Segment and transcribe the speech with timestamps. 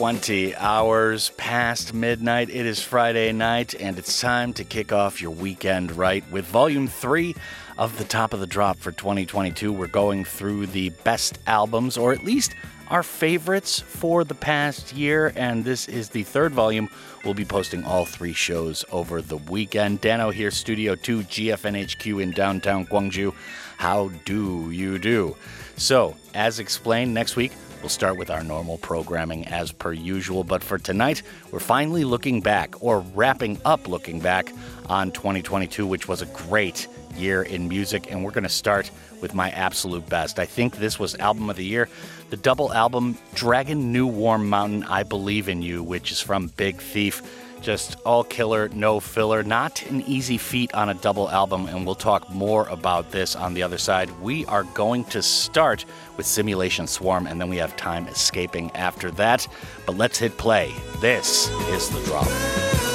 [0.00, 2.48] 20 hours past midnight.
[2.48, 6.88] It is Friday night, and it's time to kick off your weekend right with volume
[6.88, 7.36] three
[7.76, 9.70] of the top of the drop for 2022.
[9.70, 12.54] We're going through the best albums, or at least
[12.88, 16.88] our favorites for the past year, and this is the third volume.
[17.22, 20.00] We'll be posting all three shows over the weekend.
[20.00, 23.34] Dano here, Studio 2, GFNHQ in downtown Gwangju.
[23.76, 25.36] How do you do?
[25.76, 30.62] So, as explained, next week We'll start with our normal programming as per usual, but
[30.62, 34.52] for tonight, we're finally looking back, or wrapping up looking back
[34.86, 38.90] on 2022, which was a great year in music, and we're going to start
[39.22, 40.38] with my absolute best.
[40.38, 41.88] I think this was album of the year,
[42.28, 46.76] the double album Dragon New Warm Mountain I Believe in You, which is from Big
[46.76, 47.22] Thief.
[47.60, 49.42] Just all killer, no filler.
[49.42, 53.52] Not an easy feat on a double album, and we'll talk more about this on
[53.54, 54.10] the other side.
[54.20, 55.84] We are going to start
[56.16, 59.46] with Simulation Swarm, and then we have time escaping after that.
[59.84, 60.74] But let's hit play.
[61.00, 62.89] This is the drop.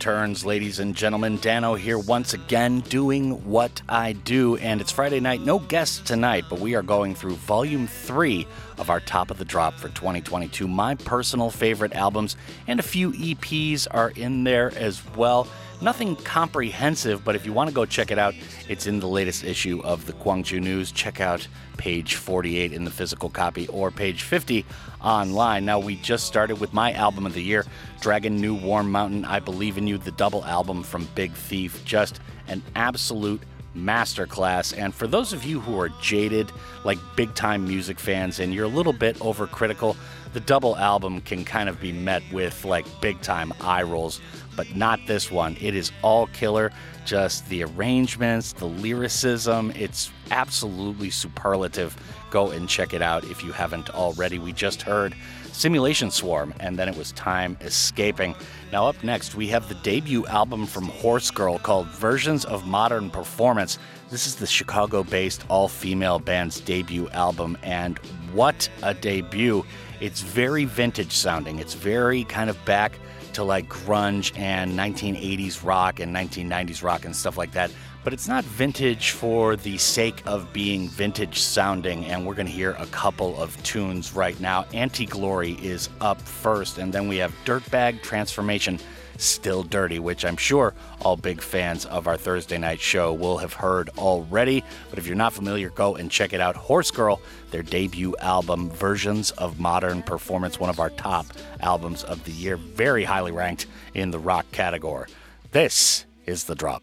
[0.00, 1.36] Returns, ladies and gentlemen.
[1.36, 4.56] Dano here once again doing what I do.
[4.56, 8.46] And it's Friday night, no guests tonight, but we are going through volume three
[8.78, 10.66] of our top of the drop for 2022.
[10.66, 15.46] My personal favorite albums and a few EPs are in there as well.
[15.82, 18.34] Nothing comprehensive, but if you want to go check it out,
[18.68, 20.92] it's in the latest issue of the Gwangju News.
[20.92, 21.46] Check out
[21.78, 24.66] page 48 in the physical copy or page 50
[25.02, 25.64] online.
[25.64, 27.64] Now, we just started with my album of the year,
[28.00, 31.84] Dragon New Warm Mountain, I Believe in You, the double album from Big Thief.
[31.84, 33.42] Just an absolute
[33.76, 34.76] masterclass.
[34.76, 36.50] And for those of you who are jaded,
[36.84, 39.96] like big time music fans, and you're a little bit overcritical,
[40.32, 44.20] the double album can kind of be met with like big time eye rolls,
[44.56, 45.56] but not this one.
[45.60, 46.72] It is all killer.
[47.04, 51.96] Just the arrangements, the lyricism, it's absolutely superlative.
[52.30, 54.38] Go and check it out if you haven't already.
[54.38, 55.14] We just heard
[55.52, 58.34] Simulation Swarm, and then it was Time Escaping.
[58.72, 63.78] Now, up next, we have the debut album from Horsegirl called Versions of Modern Performance.
[64.10, 67.98] This is the Chicago based all female band's debut album, and
[68.32, 69.64] what a debut!
[70.00, 72.92] It's very vintage sounding, it's very kind of back
[73.34, 77.70] to like grunge and 1980s rock and 1990s rock and stuff like that.
[78.02, 82.52] But it's not vintage for the sake of being vintage sounding, and we're going to
[82.52, 84.64] hear a couple of tunes right now.
[84.72, 88.78] Anti Glory is up first, and then we have Dirtbag Transformation
[89.18, 93.52] Still Dirty, which I'm sure all big fans of our Thursday night show will have
[93.52, 94.64] heard already.
[94.88, 96.56] But if you're not familiar, go and check it out.
[96.56, 101.26] Horsegirl, their debut album, Versions of Modern Performance, one of our top
[101.60, 105.10] albums of the year, very highly ranked in the rock category.
[105.52, 106.82] This is The Drop.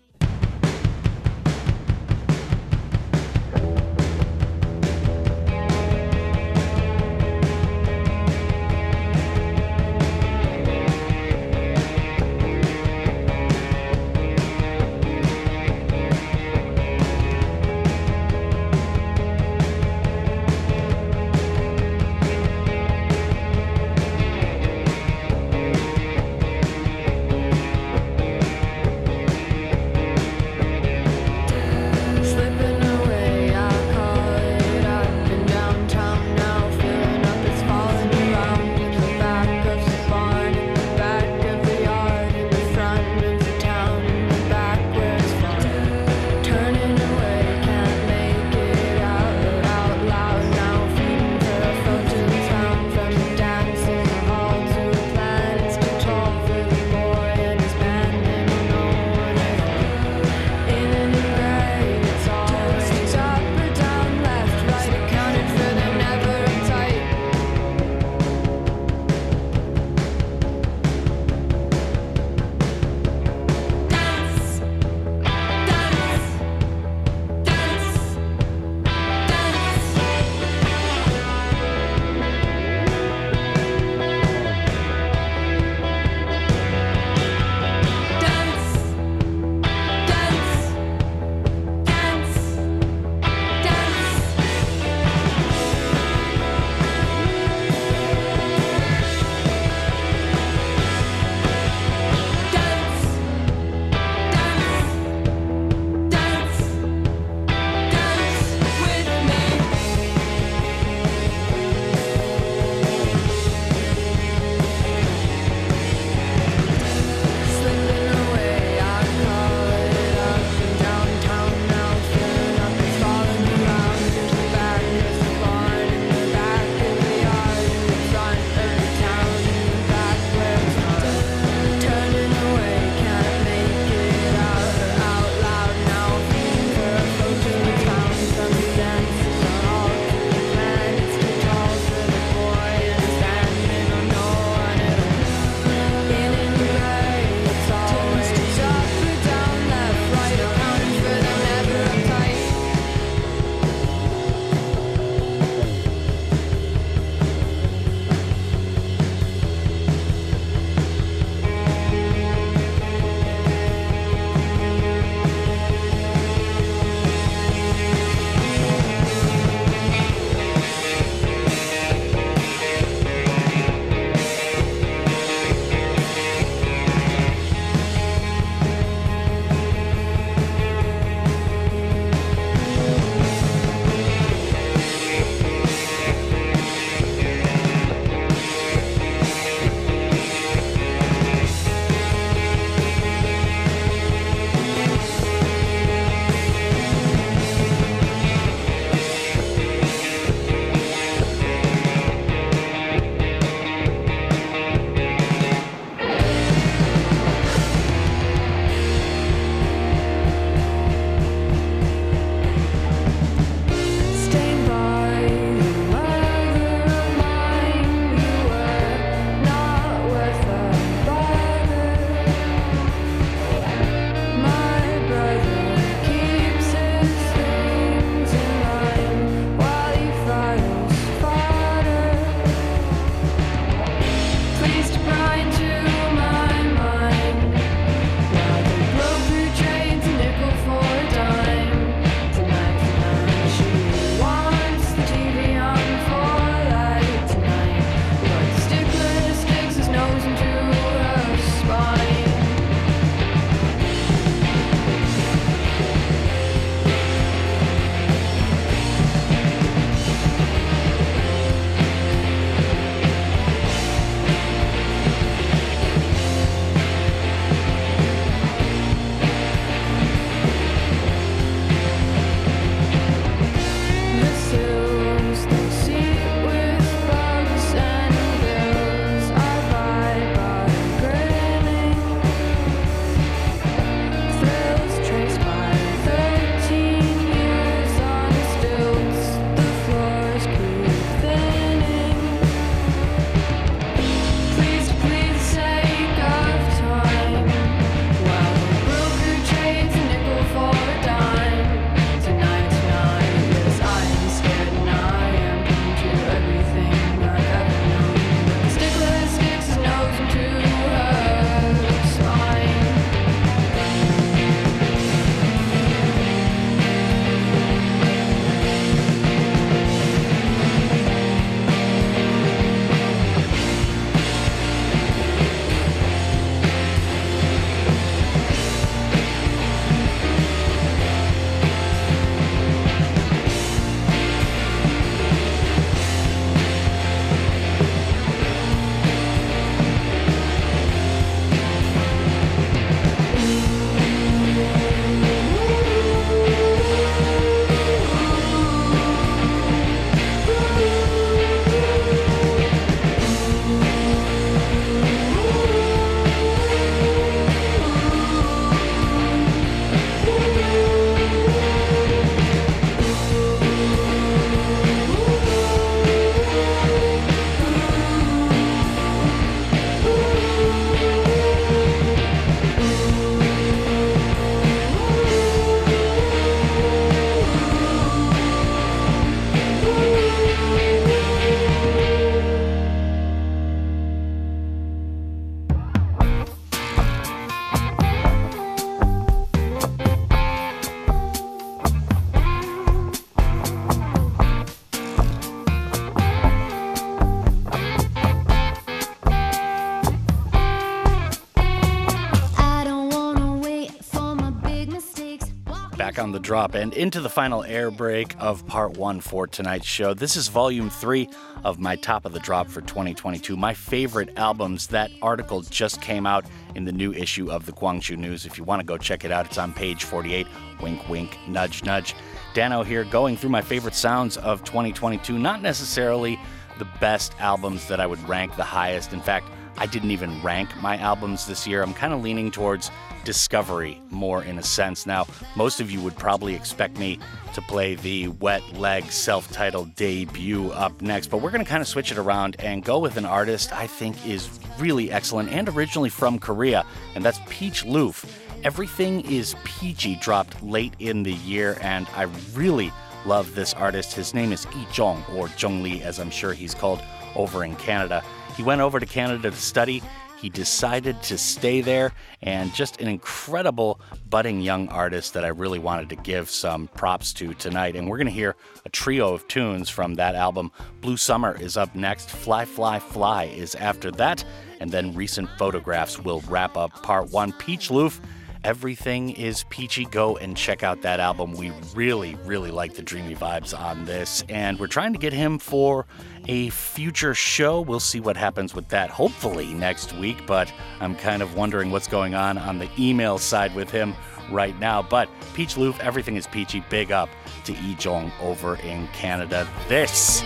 [406.27, 410.13] On the drop and into the final air break of part one for tonight's show.
[410.13, 411.29] This is volume three
[411.63, 413.55] of my top of the drop for 2022.
[413.55, 414.87] My favorite albums.
[414.87, 418.45] That article just came out in the new issue of the Gwangju News.
[418.45, 420.45] If you want to go check it out, it's on page 48.
[420.81, 422.13] Wink, wink, nudge, nudge.
[422.53, 425.39] Dano here going through my favorite sounds of 2022.
[425.39, 426.37] Not necessarily
[426.77, 429.13] the best albums that I would rank the highest.
[429.13, 431.83] In fact, I didn't even rank my albums this year.
[431.83, 432.91] I'm kind of leaning towards
[433.27, 435.05] discovery more in a sense.
[435.05, 437.19] Now, most of you would probably expect me
[437.55, 441.81] to play the Wet Leg self titled debut up next, but we're going to kind
[441.81, 445.67] of switch it around and go with an artist I think is really excellent and
[445.67, 446.85] originally from Korea,
[447.15, 448.25] and that's Peach Luffe.
[448.63, 452.93] Everything is Peachy dropped late in the year, and I really
[453.25, 454.13] love this artist.
[454.13, 457.01] His name is Yi Zhong, or Zhong Lee as I'm sure he's called
[457.35, 458.23] over in Canada.
[458.55, 460.01] He went over to Canada to study.
[460.39, 465.79] He decided to stay there, and just an incredible budding young artist that I really
[465.79, 467.95] wanted to give some props to tonight.
[467.95, 470.71] And we're going to hear a trio of tunes from that album.
[471.01, 474.45] Blue Summer is up next, Fly, Fly, Fly is after that,
[474.79, 477.51] and then Recent Photographs will wrap up part one.
[477.53, 478.19] Peach Luffe.
[478.63, 480.05] Everything is peachy.
[480.05, 481.53] Go and check out that album.
[481.53, 485.59] We really, really like the dreamy vibes on this, and we're trying to get him
[485.59, 486.05] for
[486.47, 487.81] a future show.
[487.81, 492.07] We'll see what happens with that, hopefully next week, but I'm kind of wondering what's
[492.07, 494.13] going on on the email side with him
[494.51, 495.01] right now.
[495.01, 496.83] But Peach Luffe, everything is peachy.
[496.89, 497.29] Big up
[497.65, 499.67] to E Jong over in Canada.
[499.87, 500.41] This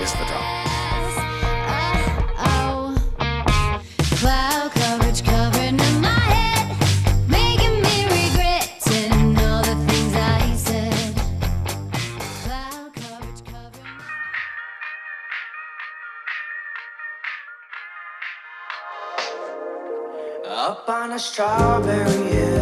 [0.00, 0.75] is the drop.
[21.18, 22.55] Strawberry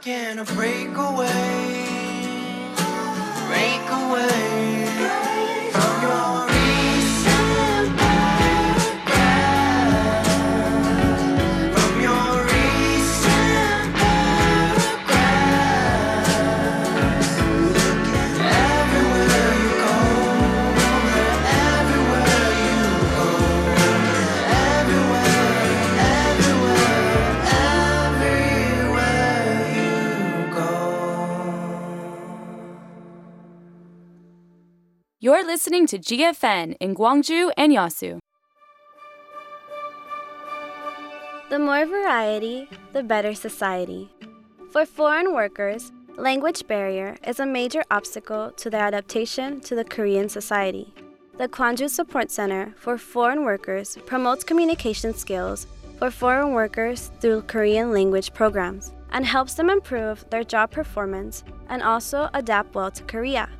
[0.00, 1.88] Can I break away?
[3.48, 4.77] Break away.
[35.28, 38.18] You're listening to GFN in Gwangju and Yeosu.
[41.50, 44.10] The more variety, the better society.
[44.72, 50.30] For foreign workers, language barrier is a major obstacle to their adaptation to the Korean
[50.30, 50.94] society.
[51.36, 55.66] The Gwangju Support Center for Foreign Workers promotes communication skills
[55.98, 61.82] for foreign workers through Korean language programs and helps them improve their job performance and
[61.82, 63.50] also adapt well to Korea.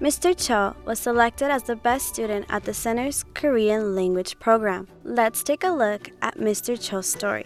[0.00, 0.34] Mr.
[0.34, 4.88] Cho was selected as the best student at the center's Korean language program.
[5.04, 6.80] Let's take a look at Mr.
[6.80, 7.44] Cho's story.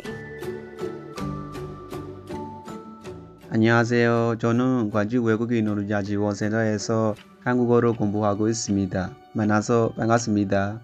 [3.50, 4.36] 안녕하세요.
[4.38, 9.10] 저는 광주 외국인 노동자 지원센터에서 한국어로 공부하고 있습니다.
[9.32, 10.80] 만나서 반갑습니다.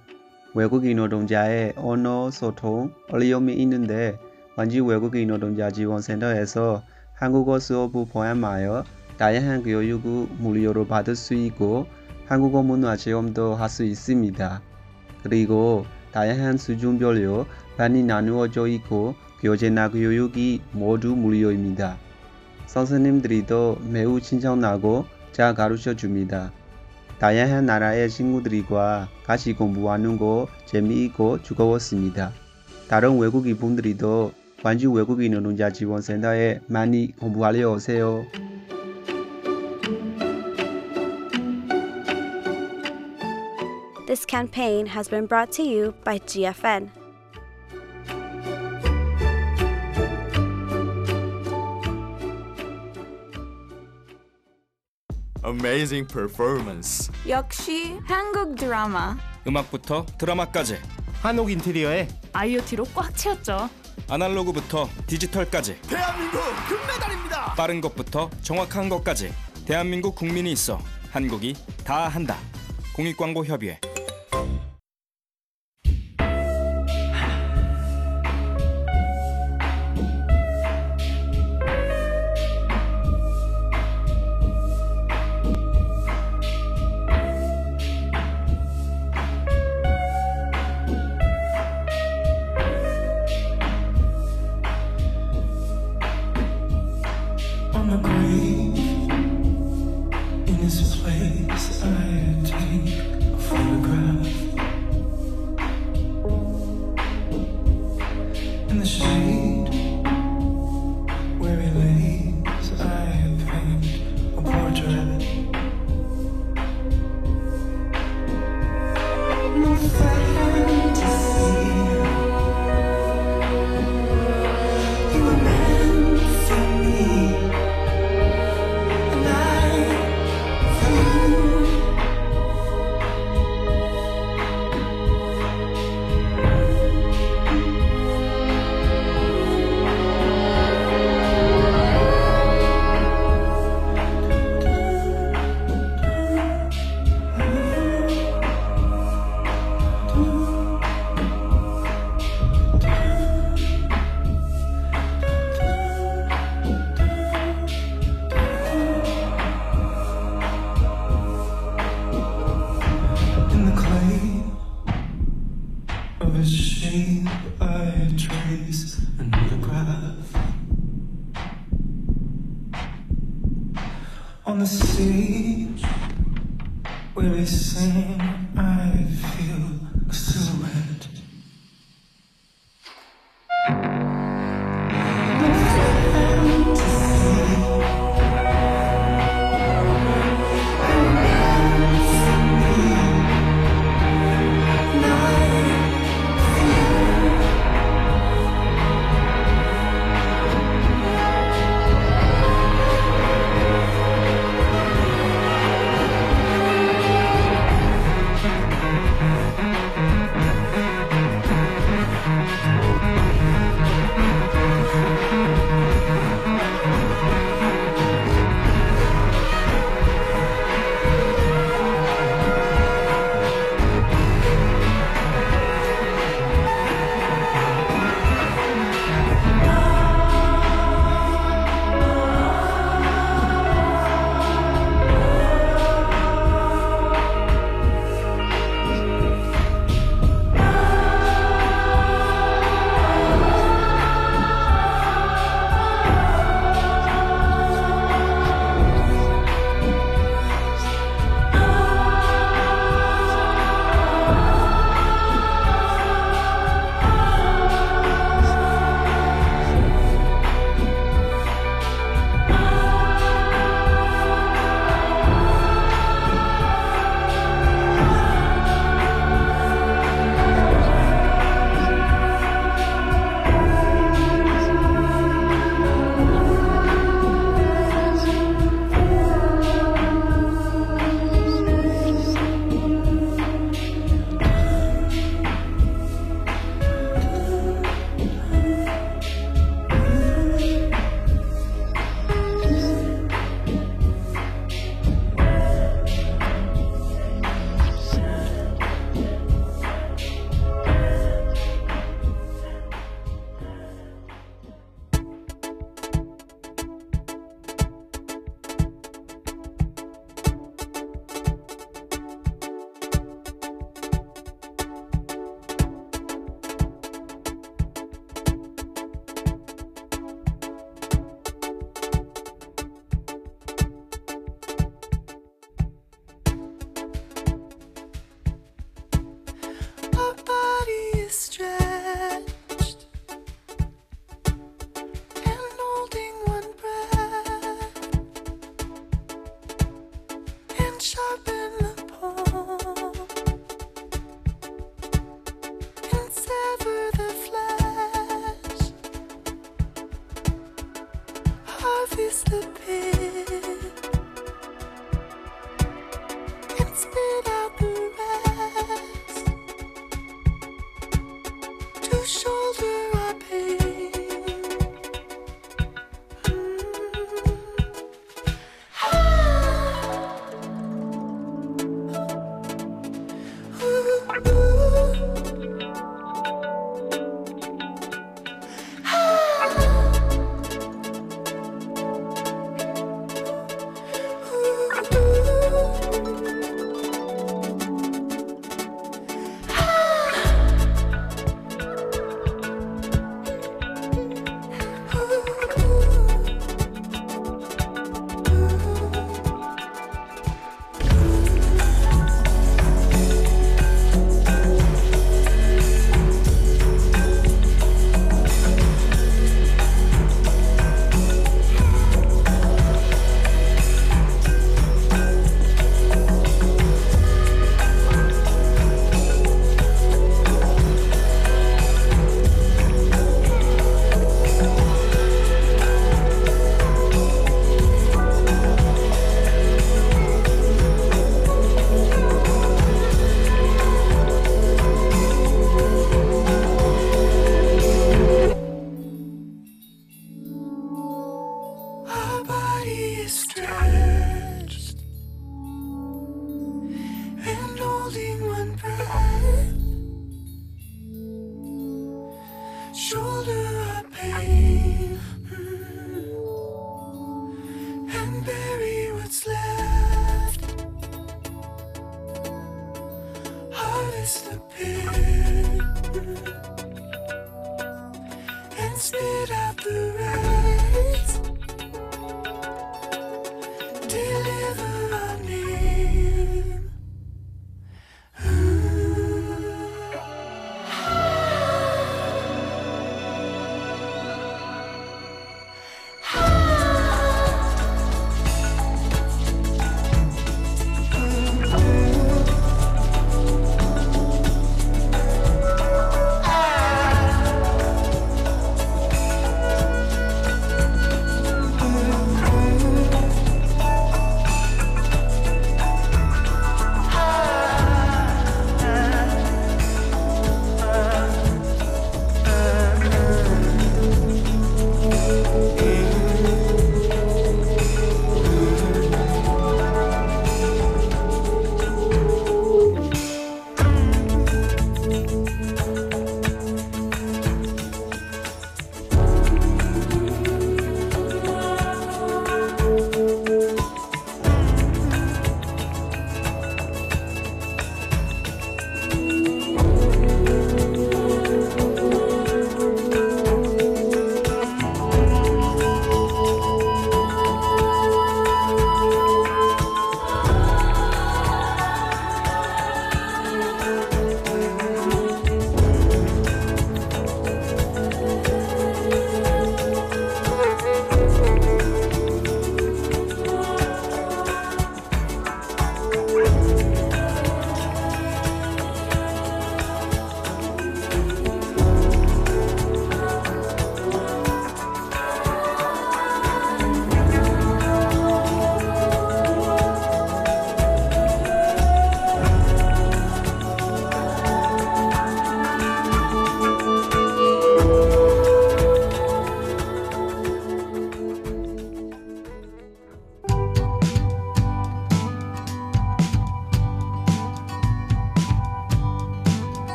[0.57, 4.19] 외국인 노동자의 언어 소통 어려움이 있는데
[4.57, 6.83] 광주 외국인 노동자 지원센터에서
[7.15, 8.83] 한국어 수업을 포함하여
[9.21, 11.87] 다양한 교육을 무료로 받을 수 있고
[12.25, 14.63] 한국어 문화 체험도 할 수 있습니다.
[15.23, 17.45] 그리고 다양한 수준별로
[17.77, 21.99] 반이 나누어져 있고 교재나 교육이 모두 무료입니다.
[22.65, 26.51] 선생님들이도 매우 친절하고 잘 가르쳐 줍니다.
[27.19, 32.33] 다양한 나라의 친구들과 같이 공부하는 거 재미있고 즐거웠습니다.
[32.89, 38.25] 다른 외국인 분들이도 광주 외국인 노동자 지원센터에 많이 공부하려 오세요.
[44.11, 46.91] This campaign has been brought to you by GFN.
[55.45, 57.13] Amazing performance.
[57.29, 59.17] 역시 한국 드라마.
[59.47, 60.79] 음악부터 드라마까지
[61.23, 63.71] 한옥 인테리어에 IoT로 꽉 채웠죠.
[64.09, 67.55] 아날로그부터 디지털까지 대한민국 금메달입니다.
[67.55, 69.33] 빠른 것부터 정확한 것까지
[69.67, 70.81] 대한민국 국민이 있어
[71.13, 72.37] 한국이 다 한다
[72.97, 73.79] 공익광고협의회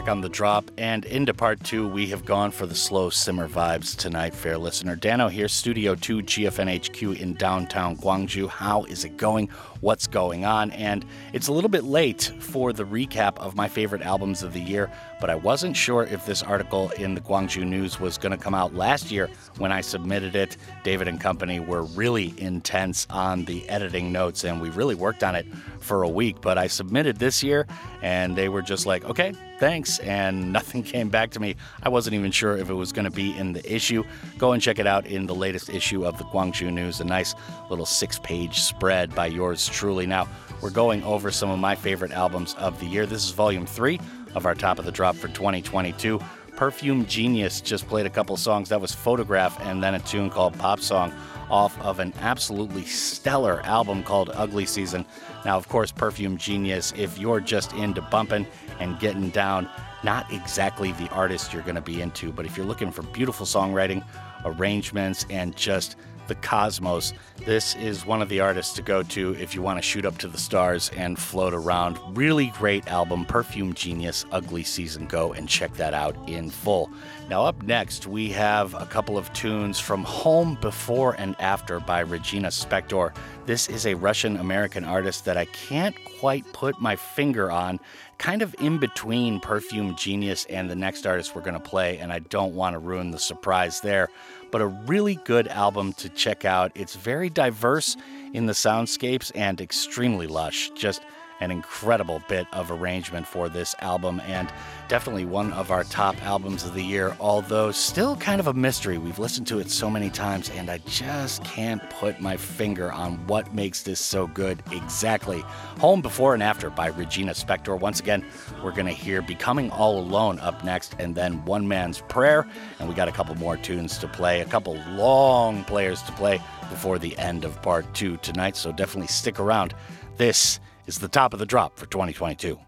[0.00, 1.86] back on the drop and into part two.
[1.86, 4.96] We have gone for the slow simmer vibes tonight, fair listener.
[4.96, 8.48] Dano here, Studio 2 GFNHQ in downtown Gwangju.
[8.48, 9.48] How is it going?
[9.80, 10.70] What's going on?
[10.70, 14.60] And it's a little bit late for the recap of my favorite albums of the
[14.60, 14.90] year,
[15.20, 18.54] but I wasn't sure if this article in the Gwangju News was going to come
[18.54, 20.56] out last year when I submitted it.
[20.82, 25.34] David and company were really intense on the editing notes, and we really worked on
[25.34, 25.46] it
[25.80, 26.40] for a week.
[26.40, 27.66] But I submitted this year,
[28.02, 29.98] and they were just like, okay, thanks.
[30.00, 31.56] And nothing came back to me.
[31.82, 34.04] I wasn't even sure if it was going to be in the issue.
[34.38, 37.34] Go and check it out in the latest issue of the Gwangju News, a nice
[37.68, 40.06] little six page spread by yours truly.
[40.06, 40.26] Now,
[40.62, 43.06] we're going over some of my favorite albums of the year.
[43.06, 43.98] This is volume three
[44.34, 46.20] of our top of the drop for 2022.
[46.56, 48.68] Perfume Genius just played a couple songs.
[48.68, 51.12] That was Photograph and then a tune called Pop Song
[51.50, 55.04] off of an absolutely stellar album called Ugly Season.
[55.44, 58.46] Now, of course, Perfume Genius, if you're just into bumping
[58.78, 59.68] and getting down,
[60.02, 63.46] not exactly the artist you're going to be into, but if you're looking for beautiful
[63.46, 64.04] songwriting,
[64.44, 65.96] arrangements, and just
[66.30, 67.12] the cosmos,
[67.44, 70.16] this is one of the artists to go to if you want to shoot up
[70.18, 71.98] to the stars and float around.
[72.16, 75.06] Really great album, Perfume Genius, Ugly Season.
[75.06, 76.88] Go and check that out in full.
[77.28, 82.00] Now, up next, we have a couple of tunes from Home Before and After by
[82.00, 83.12] Regina Spektor.
[83.46, 87.80] This is a Russian American artist that I can't quite put my finger on,
[88.18, 92.12] kind of in between Perfume Genius and the next artist we're going to play, and
[92.12, 94.10] I don't want to ruin the surprise there.
[94.50, 96.72] But a really good album to check out.
[96.74, 97.96] It's very diverse
[98.32, 100.70] in the soundscapes and extremely lush.
[100.70, 101.02] Just
[101.40, 104.52] an incredible bit of arrangement for this album and
[104.88, 108.98] definitely one of our top albums of the year, although still kind of a mystery.
[108.98, 113.26] We've listened to it so many times and I just can't put my finger on
[113.26, 115.40] what makes this so good exactly.
[115.78, 117.78] Home Before and After by Regina Spektor.
[117.78, 118.24] Once again,
[118.62, 122.46] we're going to hear Becoming All Alone up next and then One Man's Prayer.
[122.78, 126.40] And we got a couple more tunes to play, a couple long players to play
[126.70, 129.74] before the end of part two tonight, so definitely stick around.
[130.16, 132.58] This is the top of the drop for 2022.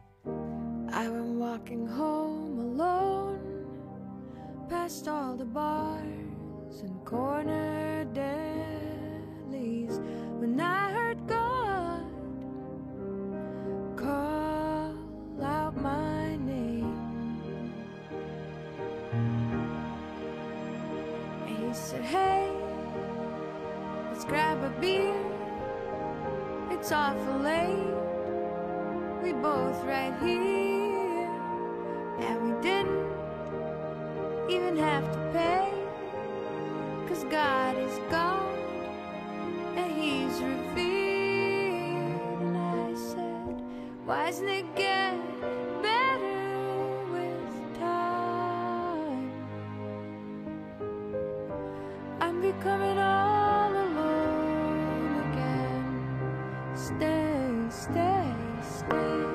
[0.91, 3.67] I went walking home alone,
[4.69, 9.99] past all the bars and corner delis,
[10.39, 12.05] when I heard God
[13.97, 14.95] call
[15.43, 16.95] out my name.
[21.47, 22.51] And he said, Hey,
[24.11, 25.42] let's grab a beer.
[26.83, 27.95] It's awful late.
[29.23, 31.31] We both right here.
[32.19, 33.07] And we didn't
[34.51, 35.73] even have to pay.
[37.07, 38.59] Cause God is God
[39.77, 40.73] and He's revealed.
[42.43, 43.63] And I said,
[44.05, 45.15] Why doesn't it get
[45.83, 49.31] better with time?
[52.21, 53.32] I'm becoming old.
[56.99, 59.32] stay, stay, stay.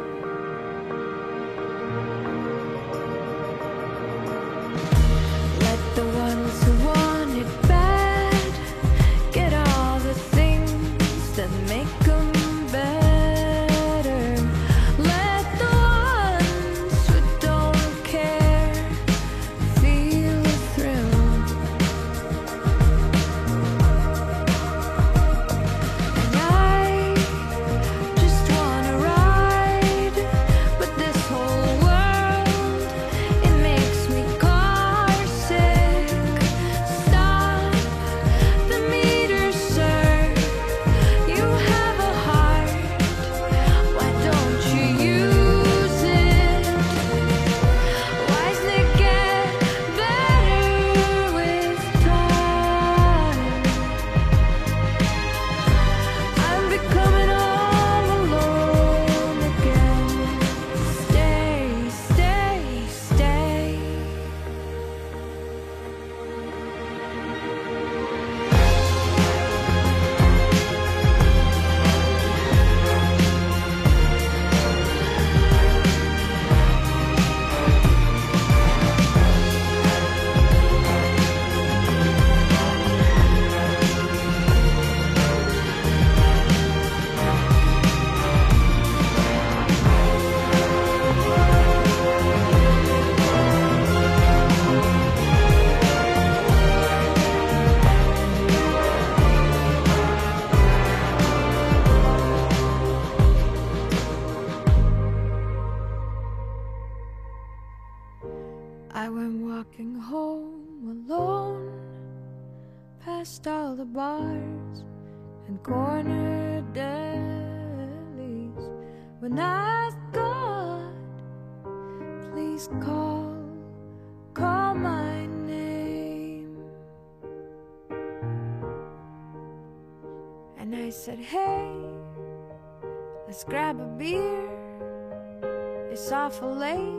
[136.40, 136.97] hopefully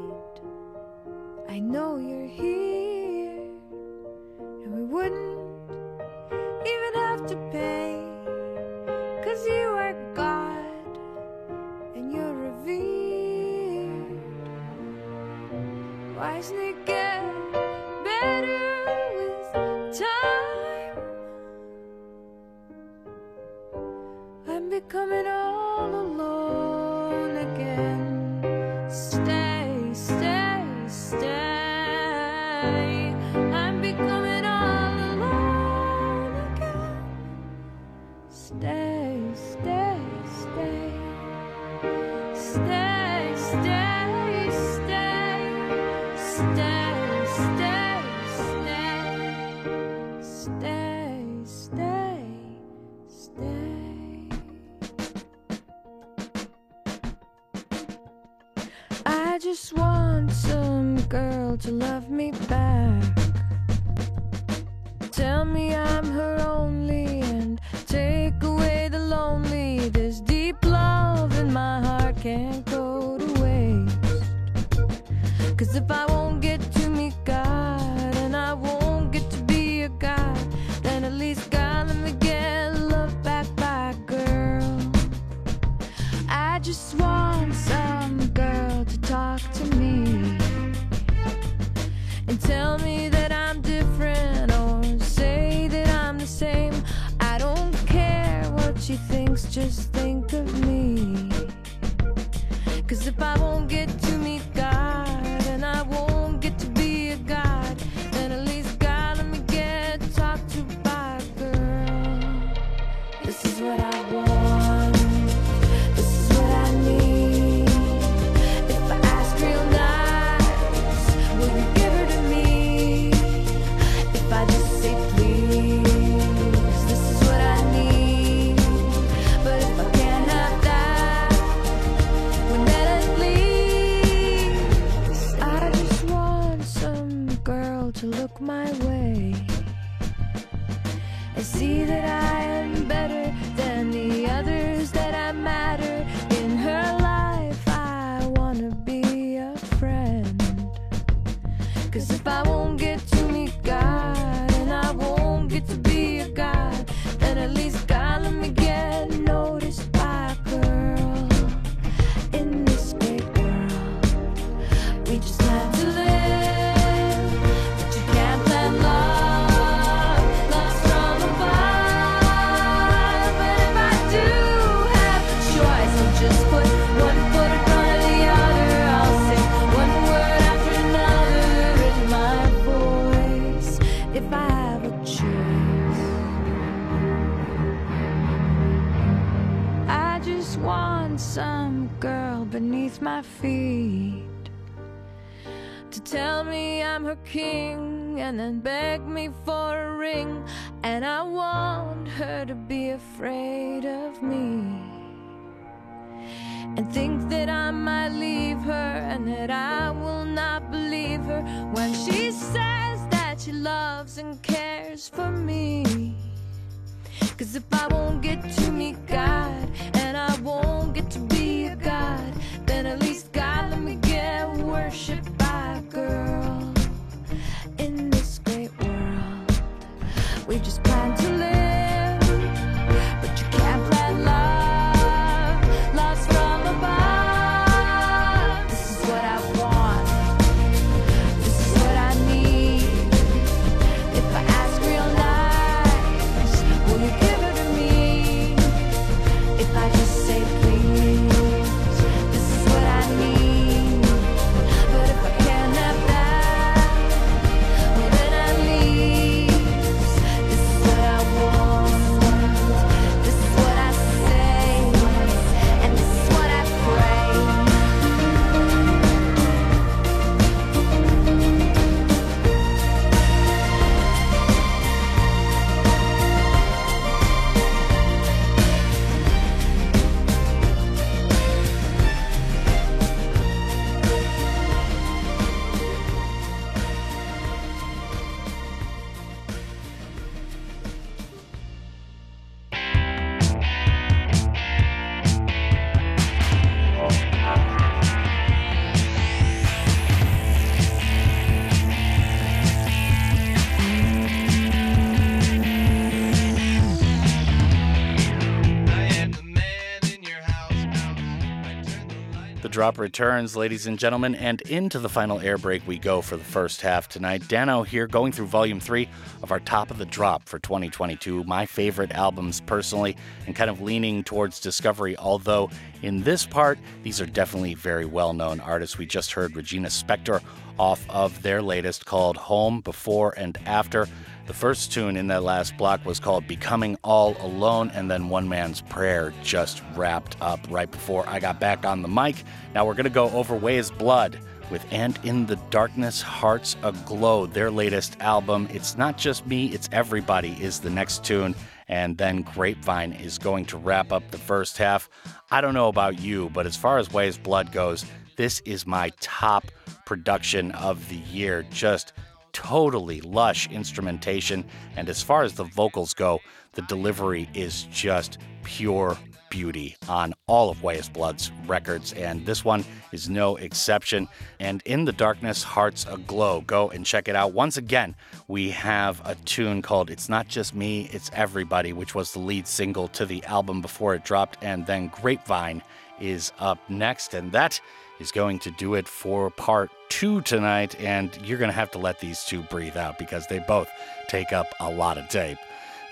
[312.79, 316.45] drop returns, ladies and gentlemen, and into the final air break we go for the
[316.45, 317.43] first half tonight.
[317.49, 319.09] Dano here going through volume three
[319.43, 321.43] of our top of the drop for 2022.
[321.43, 323.17] My favorite albums personally,
[323.49, 325.71] and kind of leaning towards discovery, although
[326.03, 328.97] in this part, these are definitely very well known artists.
[328.97, 330.41] We just heard Regina Spektor
[330.79, 334.07] off of their latest called Home, Before, and After.
[334.49, 338.49] The first tune in that last block was called Becoming All Alone, and then One
[338.49, 342.37] Man's Prayer just wrapped up right before I got back on the mic.
[342.75, 344.39] Now we're going to go over Weyes Blood
[344.71, 348.69] with And in the Darkness, Hearts Aglow, their latest album.
[348.73, 351.55] It's not just me, it's everybody, is the next tune.
[351.89, 355.11] And then Grapevine is going to wrap up the first half.
[355.51, 359.13] I don't know about you, but as far as Weyes Blood goes, this is my
[359.21, 359.67] top
[360.07, 361.67] production of the year.
[361.71, 362.15] Just
[362.53, 364.65] totally lush instrumentation.
[364.97, 366.41] And as far as the vocals go,
[366.73, 369.17] the delivery is just pure
[369.51, 372.13] beauty on all of Weyes Blood's records.
[372.13, 374.29] And this one is no exception.
[374.61, 376.63] And In the Darkness, Hearts Aglow.
[376.63, 377.53] Go and check it out.
[377.53, 378.15] Once again,
[378.47, 382.67] we have a tune called It's Not Just Me, It's Everybody, which was the lead
[382.67, 384.59] single to the album before it dropped.
[384.63, 385.83] And then Grapevine
[386.21, 387.35] is up next.
[387.35, 387.81] And that
[388.19, 391.99] is going to do it for part two tonight, and you're going to have to
[391.99, 393.89] let these two breathe out because they both
[394.29, 395.59] take up a lot of tape.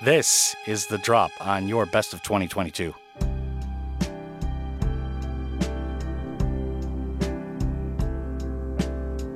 [0.03, 2.95] This is the drop on your best of 2022.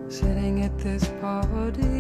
[0.09, 2.00] Sitting at this party.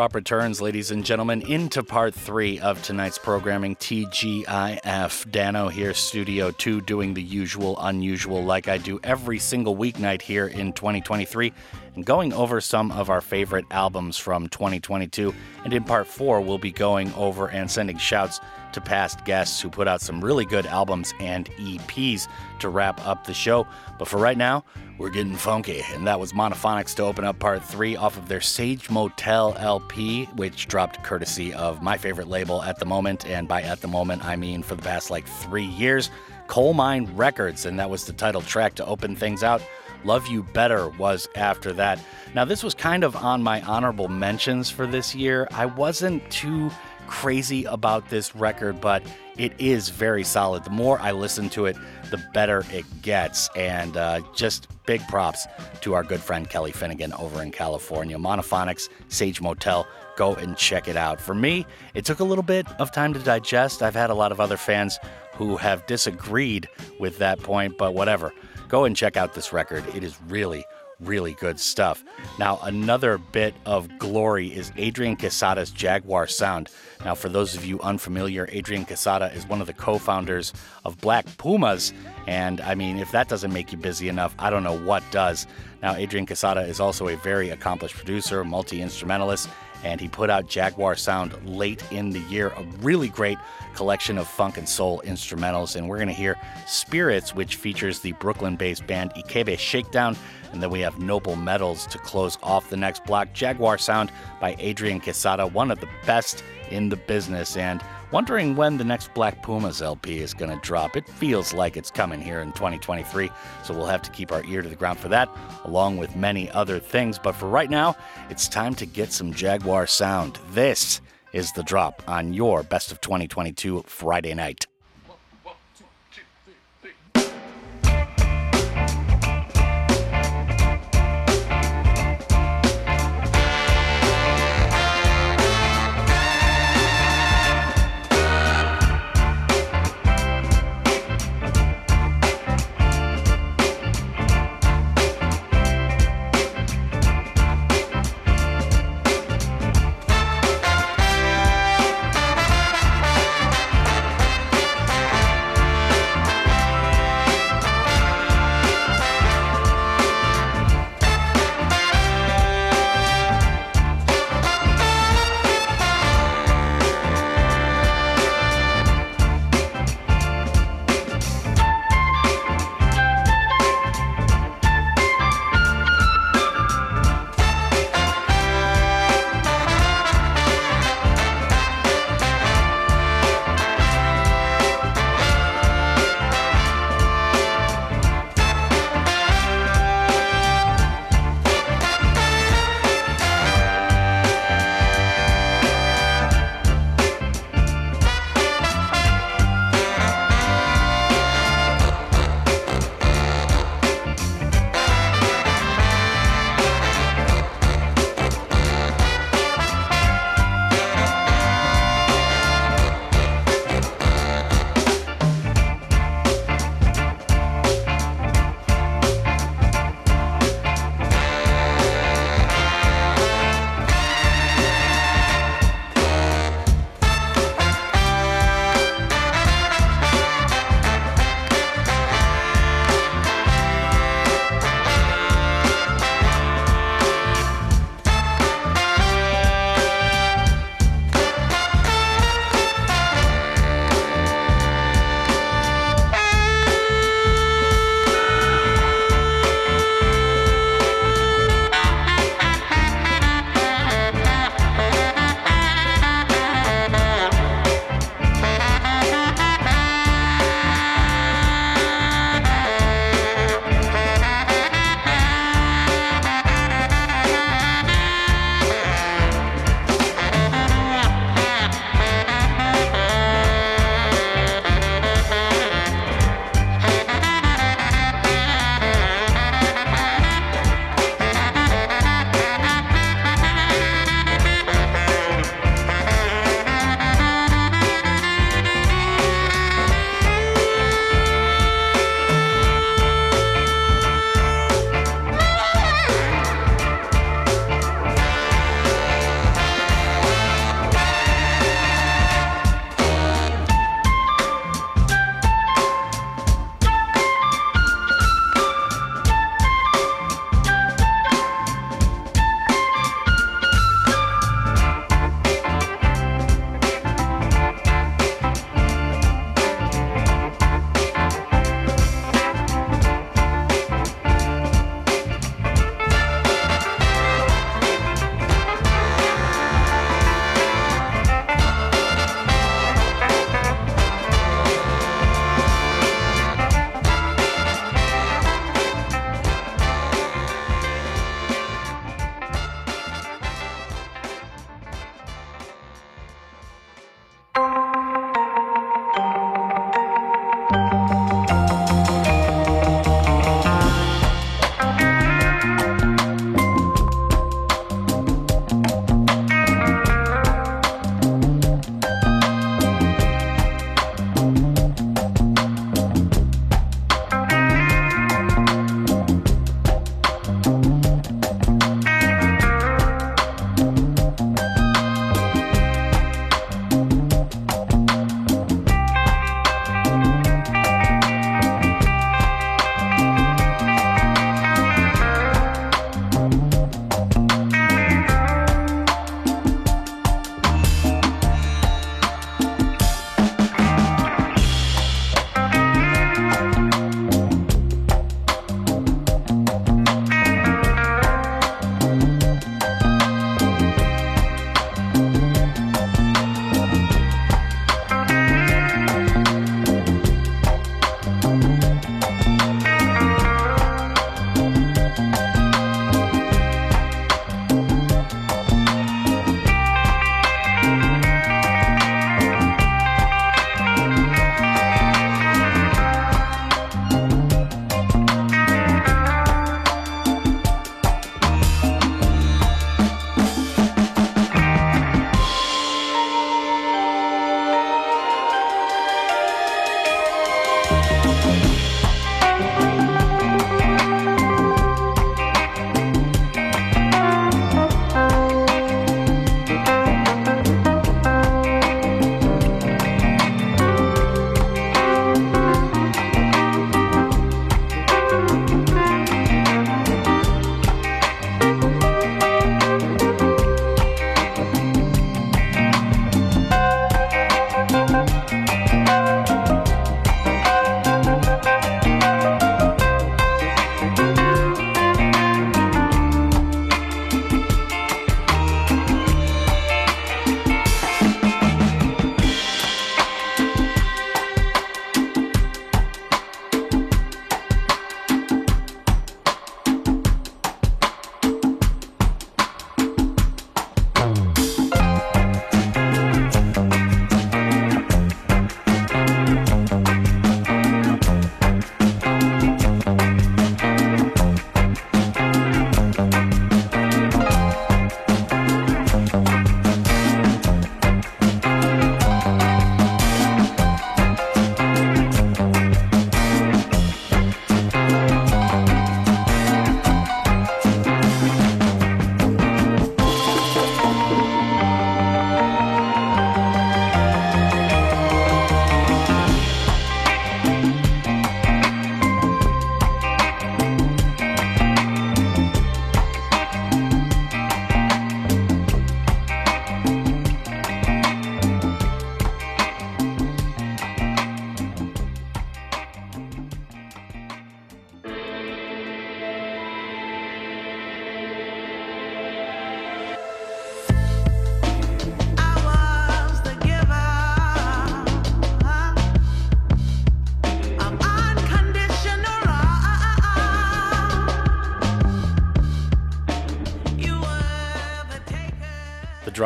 [0.00, 3.76] Drop returns, ladies and gentlemen, into part three of tonight's programming.
[3.76, 5.30] TGIF.
[5.30, 10.46] Dano here, Studio 2, doing the usual, unusual, like I do every single weeknight here
[10.46, 11.52] in 2023,
[11.96, 15.34] and going over some of our favorite albums from 2022.
[15.64, 18.40] And in part four, we'll be going over and sending shouts
[18.72, 22.26] to past guests who put out some really good albums and EPs
[22.60, 23.66] to wrap up the show.
[23.98, 24.64] But for right now,
[24.98, 25.82] we're getting funky.
[25.92, 30.26] And that was Monophonics to open up part three off of their Sage Motel LP,
[30.36, 33.26] which dropped courtesy of my favorite label at the moment.
[33.26, 36.10] And by at the moment, I mean for the past like three years,
[36.48, 37.66] Colemine Records.
[37.66, 39.62] And that was the title track to open things out.
[40.04, 41.98] Love You Better was after that.
[42.34, 45.46] Now, this was kind of on my honorable mentions for this year.
[45.50, 46.70] I wasn't too
[47.06, 49.02] crazy about this record, but
[49.40, 50.64] it is very solid.
[50.64, 51.74] The more I listen to it,
[52.10, 53.48] the better it gets.
[53.56, 55.46] And uh, just big props
[55.80, 58.18] to our good friend Kelly Finnigan over in California.
[58.18, 59.86] Monophonics, Sage Motel.
[60.16, 61.22] Go and check it out.
[61.22, 63.82] For me, it took a little bit of time to digest.
[63.82, 64.98] I've had a lot of other fans
[65.32, 66.68] who have disagreed
[66.98, 68.34] with that point, but whatever.
[68.68, 69.84] Go and check out this record.
[69.96, 70.66] It is really,
[71.00, 72.04] really good stuff.
[72.38, 76.68] Now, another bit of glory is Adrian Quesada's Jaguar Sound.
[77.04, 80.52] Now, for those of you unfamiliar, Adrian Quesada is one of the co founders
[80.84, 81.92] of Black Pumas.
[82.26, 85.46] And I mean, if that doesn't make you busy enough, I don't know what does.
[85.82, 89.48] Now, Adrian Quesada is also a very accomplished producer, multi instrumentalist,
[89.84, 93.38] and he put out Jaguar Sound late in the year, a really great
[93.74, 95.76] collection of funk and soul instrumentals.
[95.76, 96.36] And we're going to hear
[96.66, 100.16] Spirits, which features the Brooklyn based band Ikebe Shakedown.
[100.52, 103.32] And then we have Noble Metals to close off the next block.
[103.32, 107.56] Jaguar Sound by Adrian Quesada, one of the best in the business.
[107.56, 107.80] And
[108.12, 110.96] wondering when the next Black Pumas LP is going to drop.
[110.96, 113.30] It feels like it's coming here in 2023,
[113.64, 115.28] so we'll have to keep our ear to the ground for that,
[115.64, 117.18] along with many other things.
[117.18, 117.96] But for right now,
[118.28, 120.38] it's time to get some Jaguar sound.
[120.50, 121.00] This
[121.32, 124.69] is the drop on your Best of 2022 Friday night.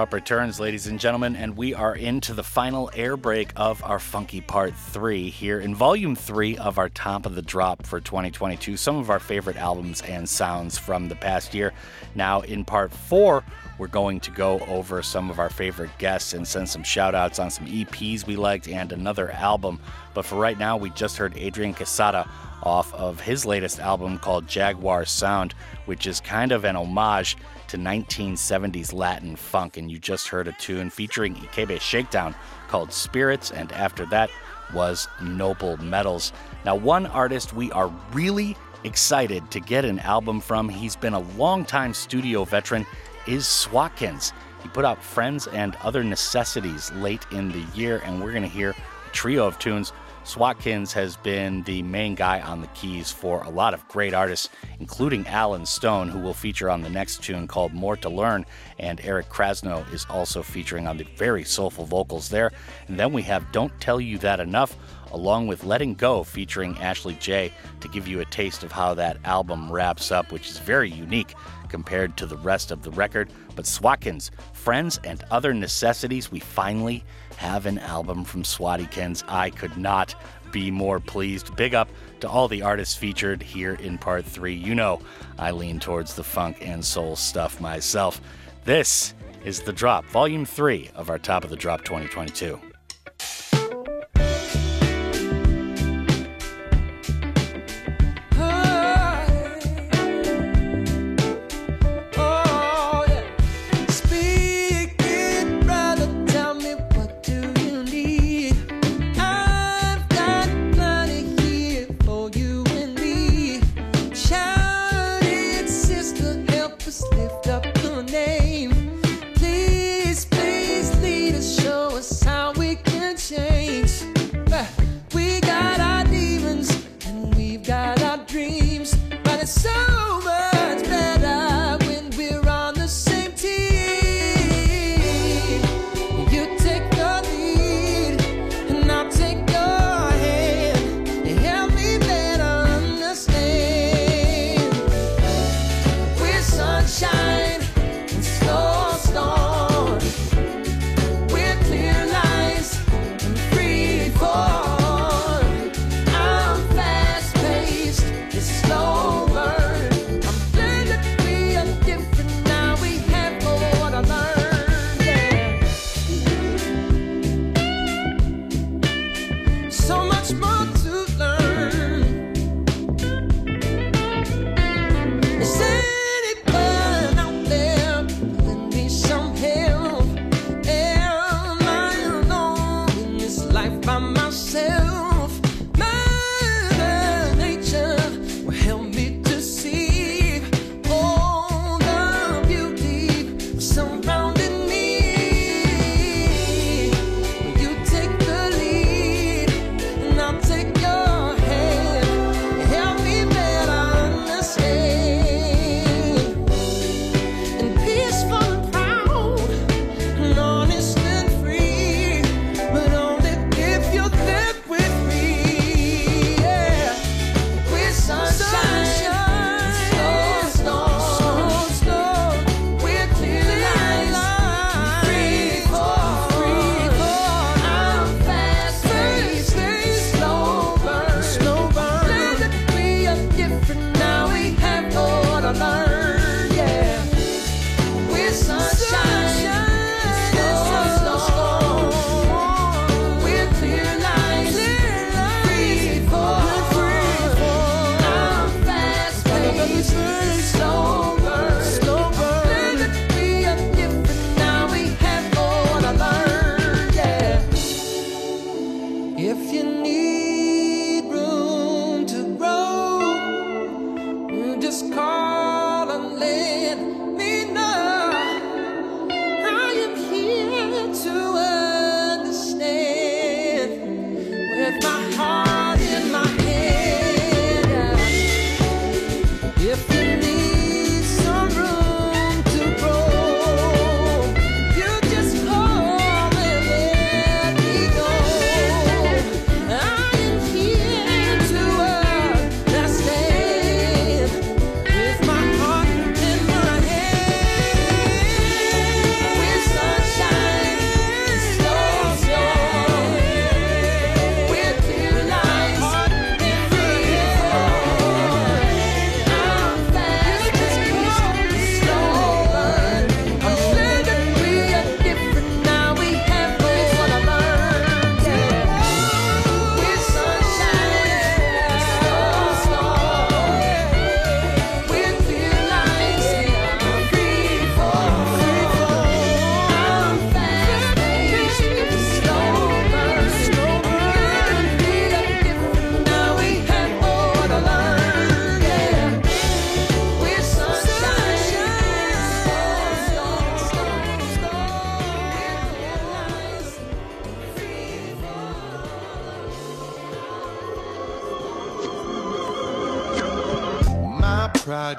[0.05, 3.99] Drop returns, ladies and gentlemen, and we are into the final air break of our
[3.99, 8.77] Funky Part 3 here in Volume 3 of our Top of the Drop for 2022.
[8.77, 11.73] Some of our favorite albums and sounds from the past year.
[12.15, 13.43] Now, in Part 4,
[13.79, 17.39] we're going to go over some of our favorite guests and send some shout outs
[17.39, 19.81] on some EPs we liked and another album.
[20.13, 22.29] But for right now, we just heard Adrian Quesada
[22.63, 25.55] off of his latest album called Jaguar Sound,
[25.87, 27.39] which is kind of an homage
[27.75, 29.77] to 1970s Latin funk.
[29.77, 32.35] And you just heard a tune featuring Ikebe Shakedown
[32.69, 34.31] called Spirits, and after that
[34.73, 36.33] was Noble Metals.
[36.65, 41.19] Now, one artist we are really excited to get an album from, he's been a
[41.19, 42.87] longtime studio veteran,
[43.27, 44.33] is Swatkins.
[44.63, 48.49] He put out Friends and Other Necessities late in the year, and we're going to
[48.49, 49.93] hear a trio of tunes.
[50.25, 54.49] Swatkins has been the main guy on the keys for a lot of great artists,
[54.81, 58.47] including Allen Stone, who will feature on the next tune called More to Learn,
[58.79, 62.53] and Eric Krasno is also featuring on the very soulful vocals there.
[62.89, 64.75] And then we have Don't Tell You That Enough,
[65.13, 69.19] along with Letting Go featuring Ashley Jayy, to give you a taste of how that
[69.27, 71.35] album wraps up, which is very unique
[71.69, 73.29] compared to the rest of the record.
[73.57, 77.05] But Swatkins, Friends and Other Necessities, we finally
[77.37, 79.25] have an album from Swatkins.
[79.29, 80.15] I could not
[80.53, 81.55] be more pleased.
[81.57, 81.89] Big up
[82.21, 84.55] to all the artists featured here in part three.
[84.55, 85.01] You know,
[85.39, 88.21] I lean towards the funk and soul stuff myself.
[88.65, 92.74] This is The Drop, Volume 3 of our Top of the Drop 2022.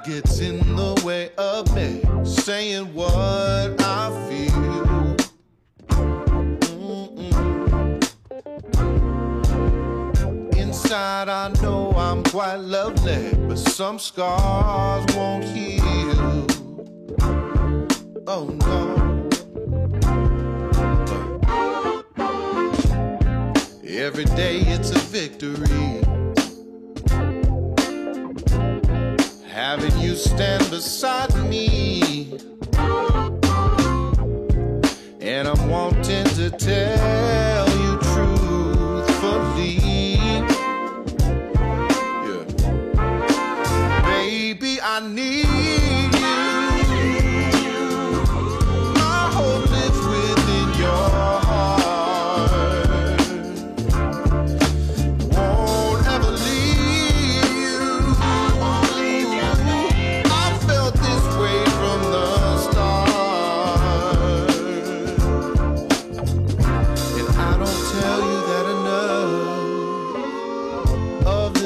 [0.06, 5.16] gets in the way of me saying what I feel.
[6.68, 7.36] Mm-mm.
[10.56, 14.45] Inside, I know I'm quite lovely, but some scars.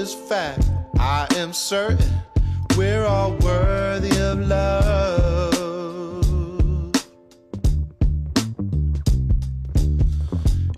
[0.10, 0.65] is fact.
[0.98, 2.14] I am certain
[2.76, 5.53] we're all worthy of love.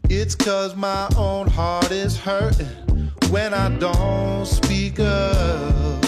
[0.10, 6.06] It's cause my own heart is hurting when I don't speak up.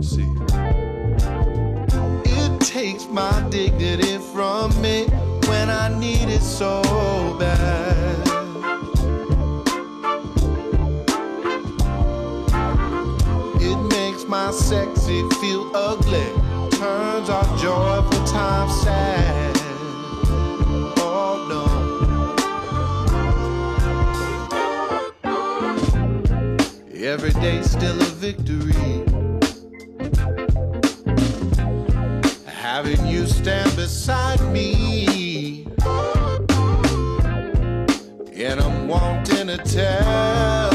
[0.00, 0.32] See,
[2.24, 5.06] it takes my dignity from me
[5.48, 6.82] when I need it so
[7.38, 7.91] bad.
[14.52, 16.26] sexy feel ugly
[16.72, 19.56] turns our joyful time sad.
[20.98, 21.64] Oh no.
[26.94, 29.04] Every day still a victory.
[32.46, 35.66] Having you stand beside me,
[38.34, 40.71] and I'm wanting to tell.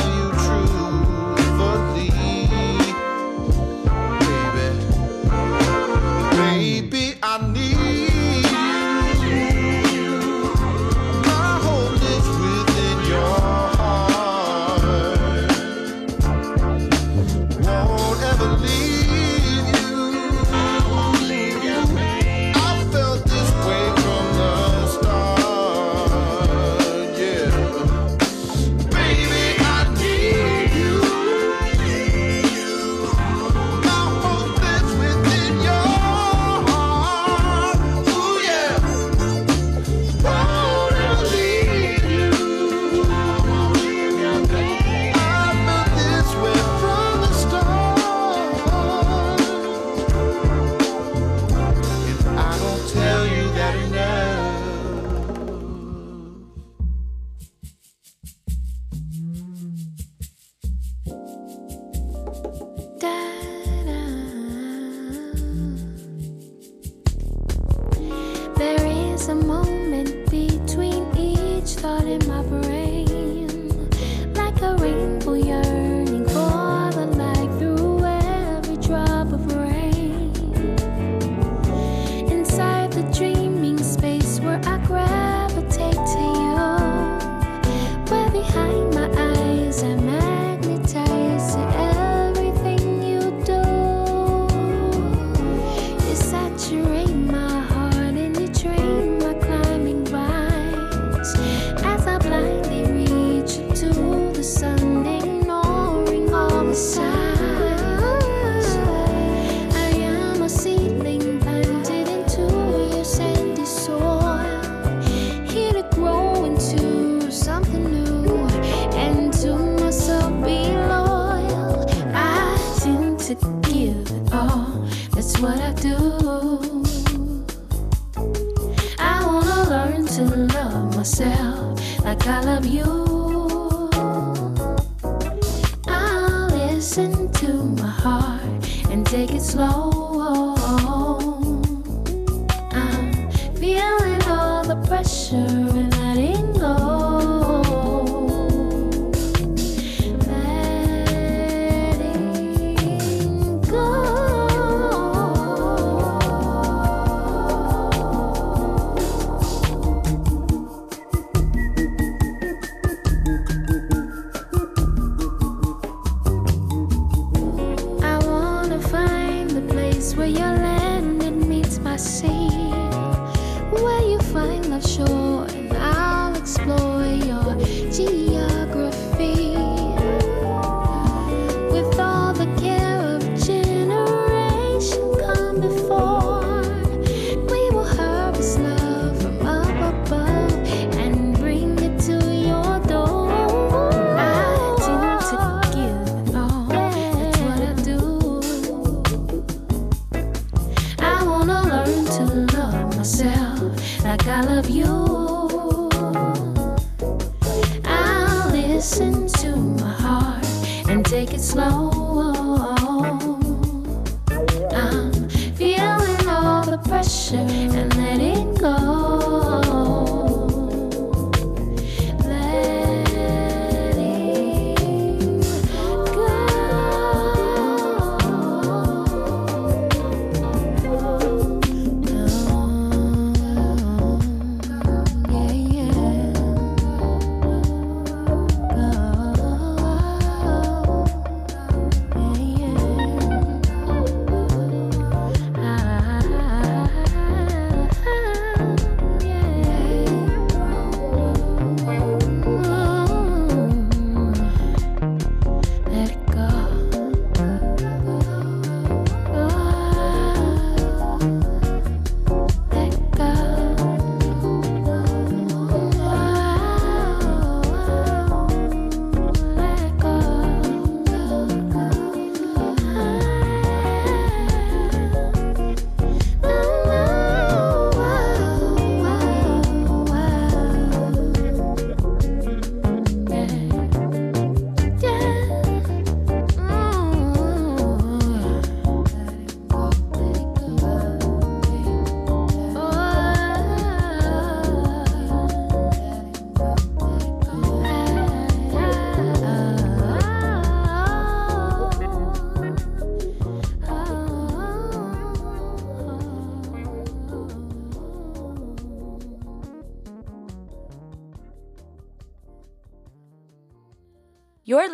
[171.97, 172.36] así.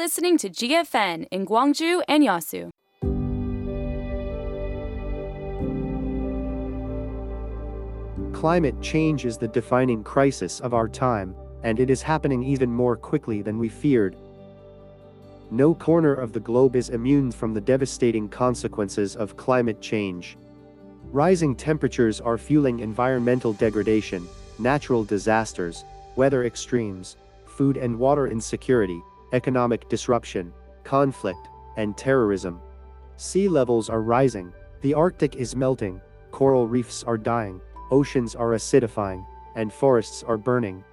[0.04, 2.70] Listening to GFN in Gwangju and Yeosu.
[8.34, 12.98] Climate change is the defining crisis of our time, and it is happening even more
[12.98, 14.18] quickly than we feared.
[15.52, 20.36] No corner of the globe is immune from the devastating consequences of climate change.
[21.14, 24.28] Rising temperatures are fueling environmental degradation,
[24.60, 25.86] natural disasters,
[26.18, 27.16] weather extremes,
[27.46, 29.02] food and water insecurity,
[29.34, 30.54] economic disruption,
[30.84, 32.62] conflict, and terrorism.
[33.18, 36.00] Sea levels are rising, the Arctic is melting,
[36.32, 37.60] coral reefs are dying,
[37.92, 40.84] oceans are acidifying, and forests are burning.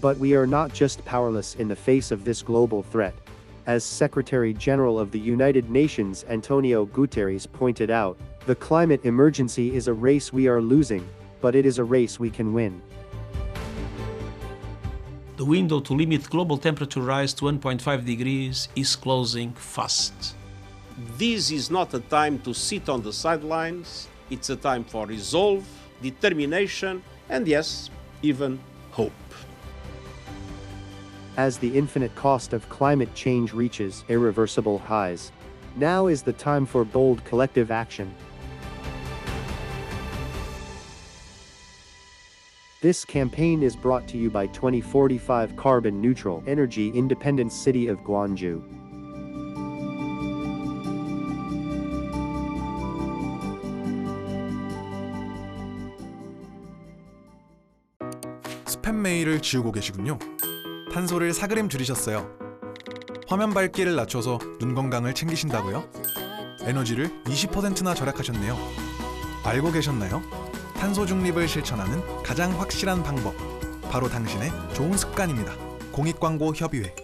[0.00, 3.14] But we are not just powerless in the face of this global threat.
[3.66, 8.16] As Secretary General of the United Nations Antonio Guterres pointed out,
[8.46, 11.06] the climate emergency is a race we are losing,
[11.40, 12.80] but it is a race we can win.
[15.38, 20.34] The window to limit global temperature rise to 1.5 degrees is closing fast.
[21.16, 24.08] This is not a time to sit on the sidelines.
[24.30, 25.64] It's a time for resolve,
[26.02, 27.88] determination, and yes,
[28.20, 28.58] even
[28.90, 29.12] hope.
[31.36, 35.30] As the infinite cost of climate change reaches irreversible highs,
[35.76, 38.12] now is the time for bold collective action.
[42.80, 48.62] This campaign is brought to you by 2045 Carbon Neutral Energy Independent City of Gwangju.
[58.66, 60.20] 스팸 메일을 지우고 계시군요.
[60.92, 62.30] 탄소를 4g 줄이셨어요.
[63.26, 65.82] 화면 밝기를 낮춰서 눈 건강을 챙기신다고요?
[66.60, 68.56] 에너지를 20%나 절약하셨네요.
[69.42, 70.37] 알고 계셨나요?
[70.78, 73.34] 탄소 중립을 실천하는 가장 확실한 방법.
[73.90, 75.56] 바로 당신의 좋은 습관입니다.
[75.90, 76.94] 공익광고 협의회.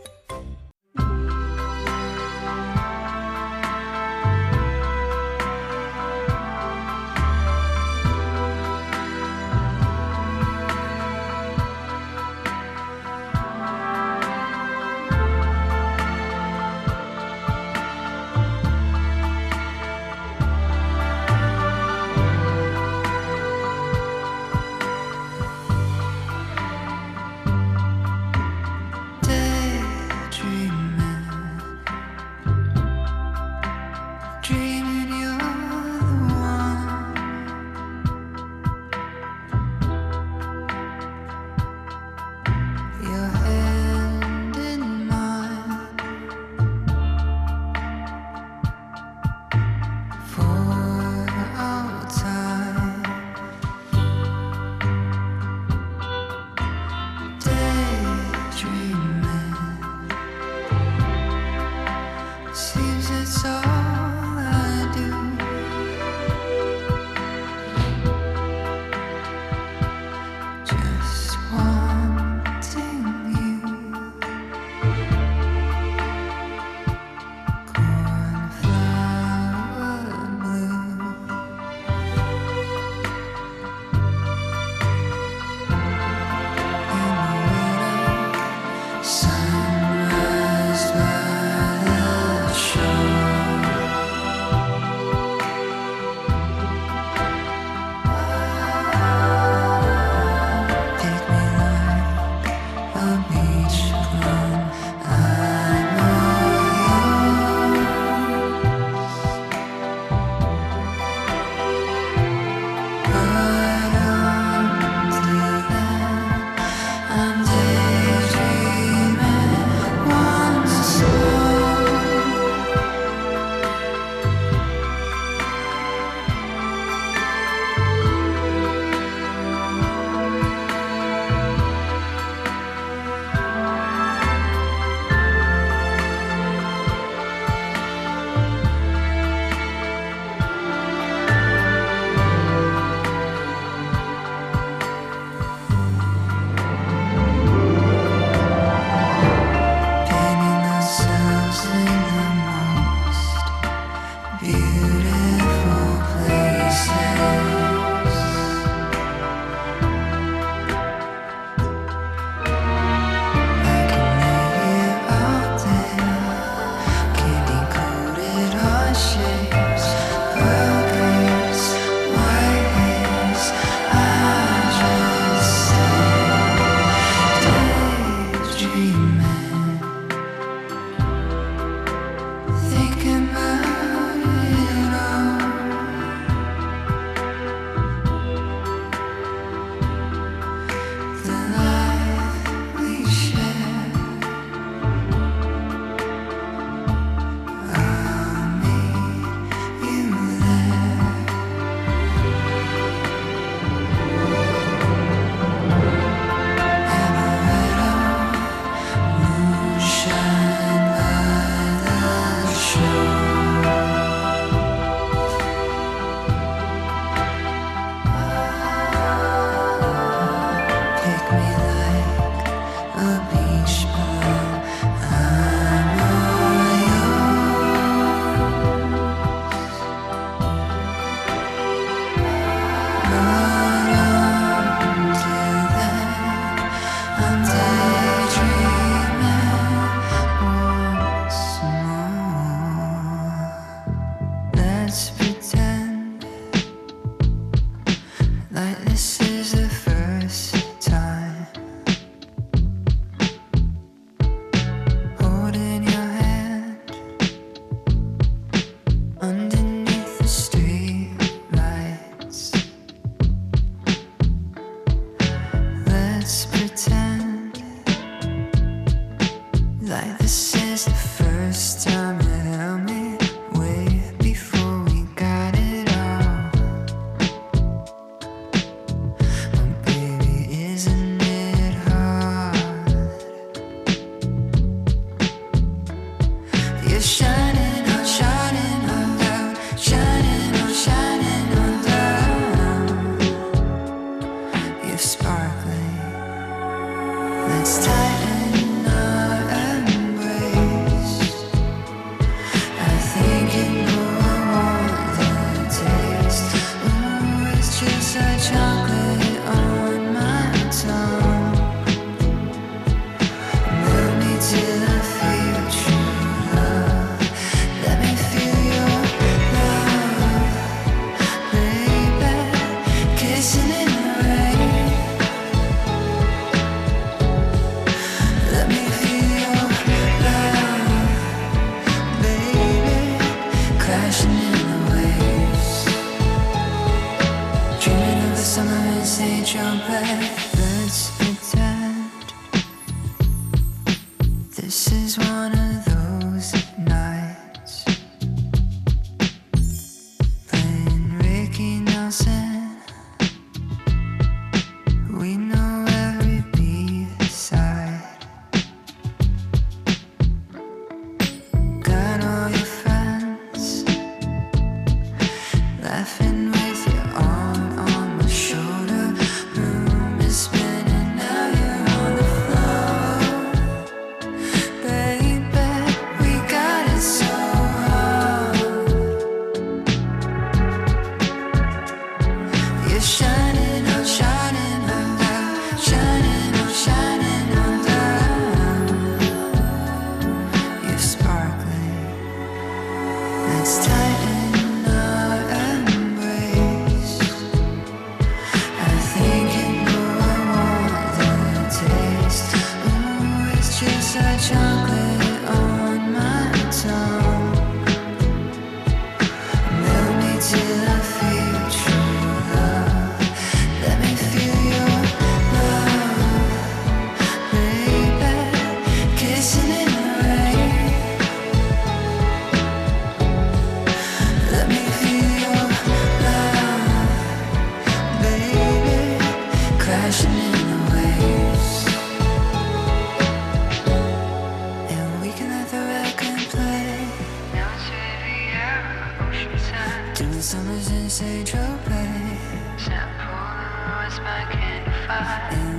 [440.15, 442.39] Doing summers inside your bed.
[442.79, 445.74] Snap forwards back and fire.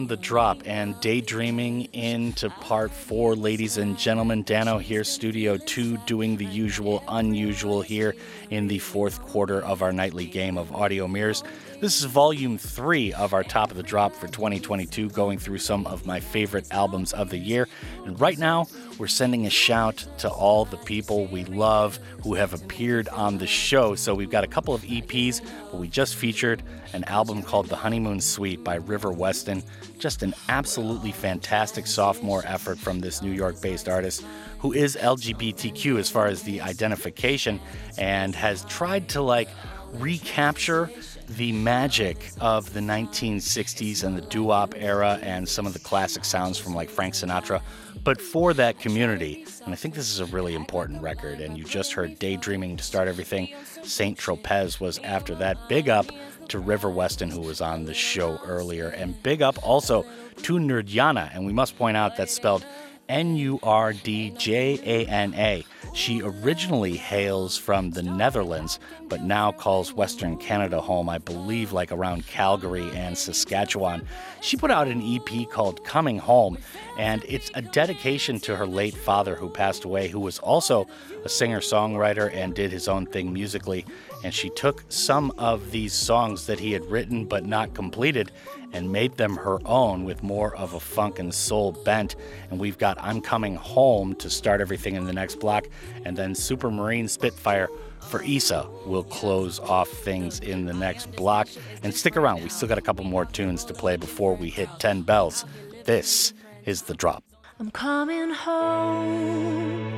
[0.00, 4.42] On the drop and daydreaming into part four, ladies and gentlemen.
[4.42, 8.14] Dano here, Studio 2, doing the usual unusual here
[8.48, 11.44] in the fourth quarter of our nightly game of audio mirrors.
[11.80, 15.86] This is volume three of our top of the drop for 2022, going through some
[15.86, 17.66] of my favorite albums of the year.
[18.04, 18.66] And right now,
[18.98, 23.46] we're sending a shout to all the people we love who have appeared on the
[23.46, 23.94] show.
[23.94, 25.40] So we've got a couple of EPs,
[25.70, 26.62] but we just featured
[26.92, 29.64] an album called The Honeymoon Suite by River Westin.
[29.98, 34.22] Just an absolutely fantastic sophomore effort from this New York based artist
[34.58, 37.58] who is LGBTQ as far as the identification
[37.96, 39.48] and has tried to like
[39.94, 40.90] recapture
[41.36, 46.58] the magic of the 1960s and the doo-wop era and some of the classic sounds
[46.58, 47.62] from like Frank Sinatra,
[48.02, 49.44] but for that community.
[49.64, 51.40] And I think this is a really important record.
[51.40, 53.48] And you just heard Daydreaming to start everything.
[53.82, 55.68] Saint Tropez was after that.
[55.68, 56.06] Big up
[56.48, 60.04] to River Westin, who was on the show earlier, and big up also
[60.42, 61.30] to Nurdjana.
[61.34, 62.66] And we must point out that's spelled
[63.08, 65.64] N U R D J A N A.
[65.92, 71.90] She originally hails from the Netherlands, but now calls Western Canada home, I believe, like
[71.90, 74.06] around Calgary and Saskatchewan.
[74.40, 76.58] She put out an EP called Coming Home,
[76.96, 80.86] and it's a dedication to her late father who passed away, who was also
[81.24, 83.84] a singer songwriter and did his own thing musically.
[84.22, 88.30] And she took some of these songs that he had written but not completed
[88.72, 92.16] and made them her own with more of a funk and soul bent.
[92.50, 95.66] And we've got I'm Coming Home to start everything in the next block,
[96.04, 97.68] and then Supermarine Spitfire
[98.00, 101.48] for Isa will close off things in the next block.
[101.82, 104.68] And stick around, we still got a couple more tunes to play before we hit
[104.78, 105.44] 10 bells.
[105.84, 106.32] This
[106.64, 107.24] is The Drop.
[107.58, 109.92] I'm coming home.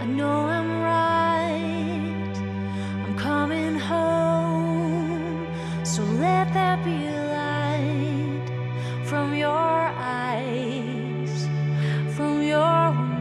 [0.00, 2.36] I know I'm right.
[3.06, 5.46] I'm coming home.
[5.84, 7.45] So let there be light
[9.06, 9.48] from your
[9.96, 11.48] eyes,
[12.16, 13.15] from your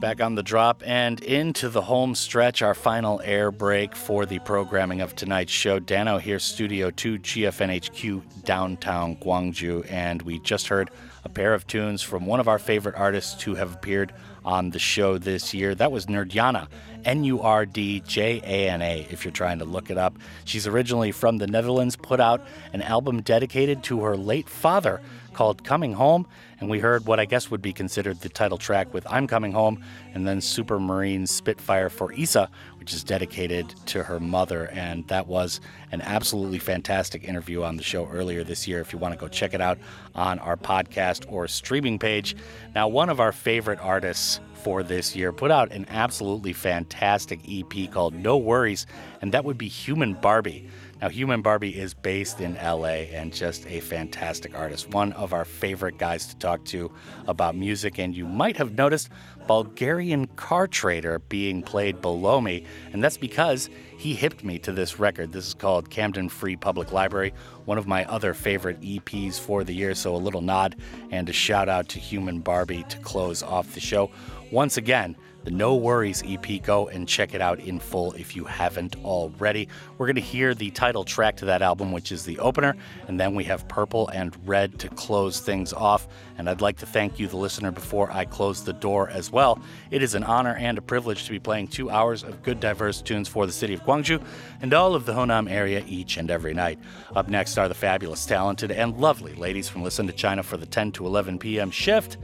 [0.00, 4.38] Back on the drop and into the home stretch, our final air break for the
[4.38, 5.78] programming of tonight's show.
[5.78, 10.88] Dano here, Studio 2, GFNHQ, downtown Gwangju, and we just heard
[11.24, 14.14] a pair of tunes from one of our favorite artists who have appeared
[14.44, 15.74] on the show this year.
[15.74, 16.68] That was Nurdjana,
[17.04, 20.16] N U R D J A N A, if you're trying to look it up.
[20.44, 25.00] She's originally from the Netherlands, put out an album dedicated to her late father
[25.32, 26.26] called Coming Home,
[26.58, 29.52] and we heard what I guess would be considered the title track with I'm Coming
[29.52, 32.50] Home, and then Supermarine Spitfire for Isa,
[32.80, 34.64] which is dedicated to her mother.
[34.72, 35.60] And that was
[35.92, 38.80] an absolutely fantastic interview on the show earlier this year.
[38.80, 39.78] If you want to go check it out
[40.14, 42.34] on our podcast or streaming page.
[42.74, 47.90] Now, one of our favorite artists for this year put out an absolutely fantastic EP
[47.90, 48.86] called No Worries,
[49.22, 50.68] and that would be Human Barbie.
[51.00, 55.46] Now, Human Barbie is based in LA and just a fantastic artist, one of our
[55.46, 56.92] favorite guys to talk to
[57.26, 57.98] about music.
[57.98, 59.08] And you might have noticed
[59.50, 63.68] Bulgarian Car Trader being played below me, and that's because
[63.98, 65.32] he hipped me to this record.
[65.32, 69.74] This is called Camden Free Public Library, one of my other favorite EPs for the
[69.74, 69.96] year.
[69.96, 70.76] So, a little nod
[71.10, 74.12] and a shout out to Human Barbie to close off the show.
[74.52, 76.62] Once again, the No Worries EP.
[76.62, 79.68] Go and check it out in full if you haven't already.
[79.98, 82.76] We're going to hear the title track to that album, which is the opener,
[83.08, 86.08] and then we have Purple and Red to close things off.
[86.38, 89.60] And I'd like to thank you, the listener, before I close the door as well.
[89.90, 93.02] It is an honor and a privilege to be playing two hours of good, diverse
[93.02, 94.22] tunes for the city of Gwangju
[94.60, 96.78] and all of the Honam area each and every night.
[97.14, 100.66] Up next are the fabulous, talented, and lovely ladies from Listen to China for the
[100.66, 101.70] 10 to 11 p.m.
[101.70, 102.18] shift.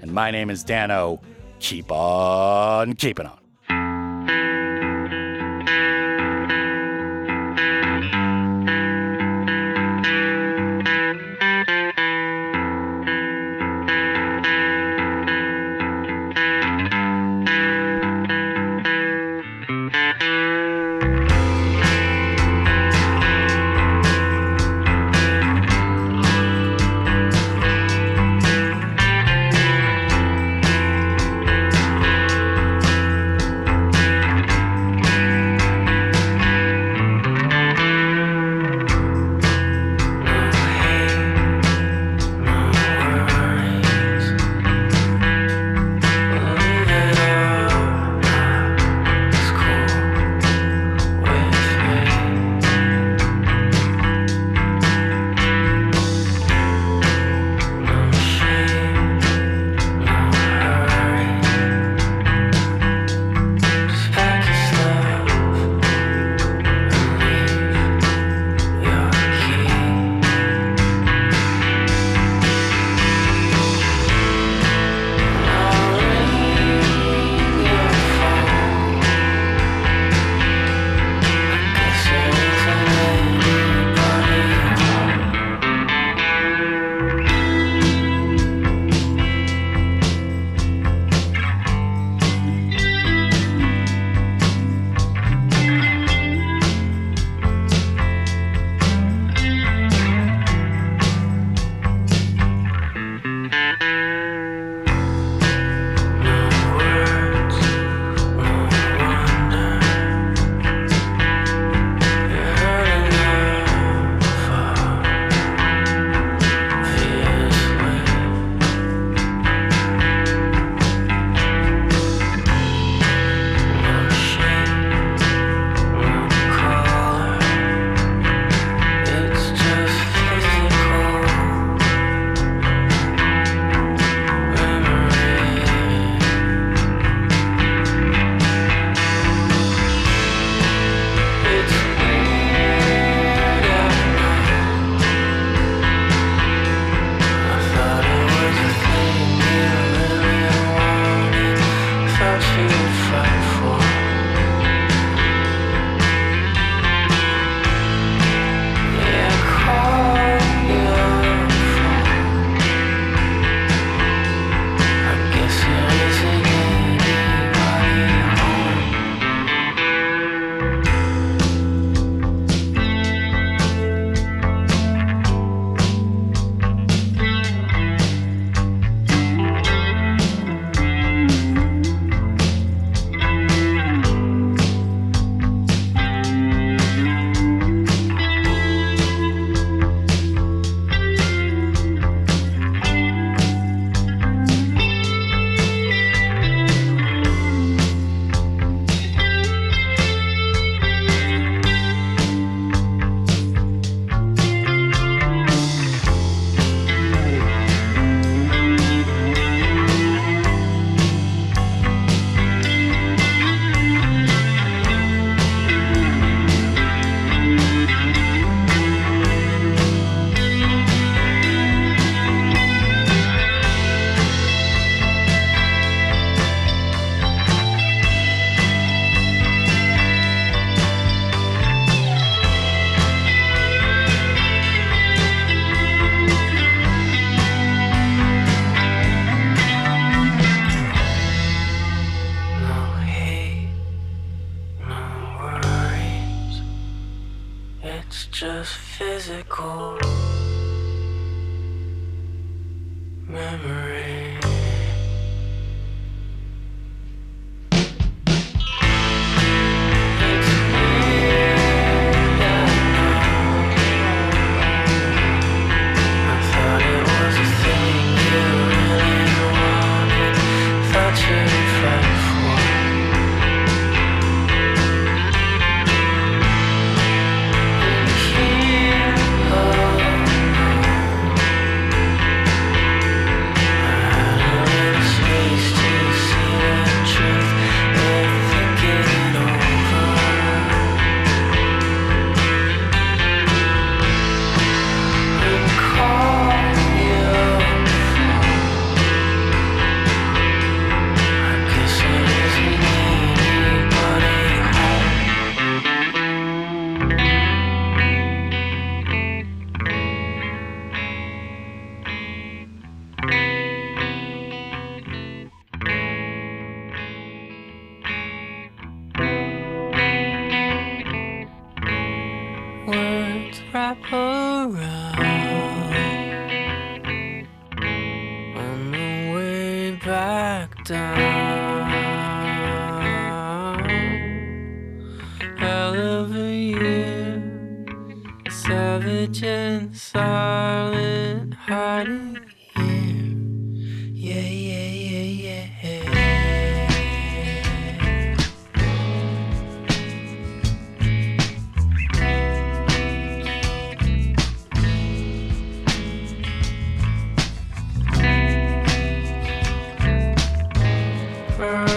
[0.00, 1.20] And my name is Dano.
[1.60, 4.57] Keep on keeping on.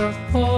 [0.03, 0.50] Oh.